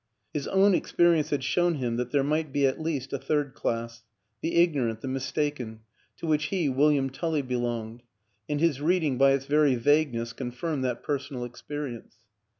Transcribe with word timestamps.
His 0.33 0.47
own 0.47 0.71
experi 0.71 1.17
ence 1.19 1.29
had 1.29 1.43
shown 1.43 1.75
him 1.75 1.97
that 1.97 2.09
there 2.09 2.23
might 2.23 2.51
be 2.51 2.65
at 2.65 2.81
least 2.81 3.13
a 3.13 3.19
third 3.19 3.53
class 3.53 4.03
the 4.41 4.55
ignorant, 4.55 5.01
the 5.01 5.07
mistaken, 5.07 5.81
to 6.17 6.25
which 6.25 6.45
he, 6.45 6.67
William 6.69 7.11
Tully, 7.11 7.43
belonged 7.43 8.01
and 8.49 8.59
his 8.59 8.81
reading, 8.81 9.19
by 9.19 9.33
its 9.33 9.45
very 9.45 9.75
vagueness, 9.75 10.33
confirmed 10.33 10.83
that 10.83 11.03
personal 11.03 11.45
ex 11.45 11.61
perience. 11.61 12.13